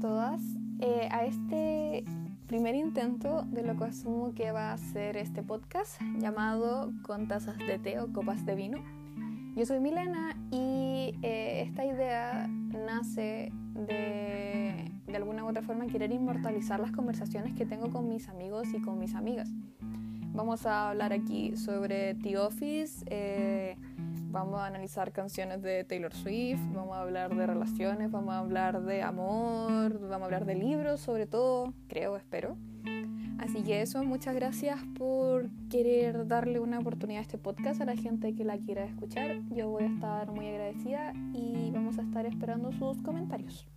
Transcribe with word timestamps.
todas 0.00 0.40
eh, 0.80 1.06
a 1.10 1.26
este 1.26 2.02
primer 2.46 2.74
intento 2.74 3.42
de 3.42 3.62
lo 3.62 3.76
que 3.76 3.84
asumo 3.84 4.32
que 4.32 4.52
va 4.52 4.72
a 4.72 4.78
ser 4.78 5.18
este 5.18 5.42
podcast 5.42 6.00
llamado 6.18 6.92
Con 7.02 7.28
tazas 7.28 7.58
de 7.58 7.78
té 7.78 8.00
o 8.00 8.10
copas 8.10 8.46
de 8.46 8.54
vino. 8.54 8.78
Yo 9.54 9.66
soy 9.66 9.80
Milena 9.80 10.34
y 10.50 11.14
eh, 11.22 11.62
esta 11.66 11.84
idea 11.84 12.48
nace 12.48 13.52
de, 13.74 14.90
de 15.06 15.16
alguna 15.16 15.44
u 15.44 15.48
otra 15.48 15.60
forma, 15.60 15.86
querer 15.88 16.10
inmortalizar 16.10 16.80
las 16.80 16.92
conversaciones 16.92 17.52
que 17.52 17.66
tengo 17.66 17.90
con 17.90 18.08
mis 18.08 18.30
amigos 18.30 18.72
y 18.72 18.80
con 18.80 18.98
mis 18.98 19.14
amigas. 19.14 19.50
Vamos 20.32 20.64
a 20.64 20.88
hablar 20.88 21.12
aquí 21.12 21.54
sobre 21.56 22.14
The 22.14 22.38
Office, 22.38 23.04
eh, 23.06 23.53
vamos 24.34 24.60
a 24.60 24.66
analizar 24.66 25.12
canciones 25.12 25.62
de 25.62 25.84
Taylor 25.84 26.12
Swift, 26.12 26.60
vamos 26.74 26.96
a 26.96 27.02
hablar 27.02 27.34
de 27.36 27.46
relaciones, 27.46 28.10
vamos 28.10 28.34
a 28.34 28.40
hablar 28.40 28.82
de 28.82 29.00
amor, 29.00 30.00
vamos 30.00 30.22
a 30.22 30.24
hablar 30.24 30.44
de 30.44 30.56
libros 30.56 31.00
sobre 31.00 31.26
todo, 31.26 31.72
creo, 31.86 32.16
espero. 32.16 32.56
Así 33.38 33.62
que 33.62 33.80
eso, 33.80 34.02
muchas 34.04 34.34
gracias 34.34 34.80
por 34.98 35.48
querer 35.70 36.26
darle 36.26 36.58
una 36.58 36.80
oportunidad 36.80 37.20
a 37.20 37.22
este 37.22 37.38
podcast 37.38 37.80
a 37.80 37.84
la 37.84 37.96
gente 37.96 38.34
que 38.34 38.44
la 38.44 38.58
quiera 38.58 38.84
escuchar. 38.84 39.40
Yo 39.50 39.70
voy 39.70 39.84
a 39.84 39.86
estar 39.86 40.32
muy 40.32 40.48
agradecida 40.48 41.12
y 41.32 41.70
vamos 41.72 41.98
a 41.98 42.02
estar 42.02 42.26
esperando 42.26 42.72
sus 42.72 43.00
comentarios. 43.02 43.68